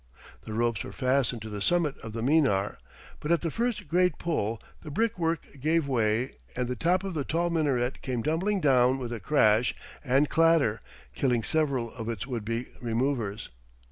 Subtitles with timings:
[0.45, 2.79] The ropes were fastened to the summit of the minar,
[3.19, 7.13] but at the first great pull the brick work gave way and the top of
[7.13, 10.79] the tall minaret came tumbling down with a crash and clatter,
[11.13, 13.51] killing several of its would be removers.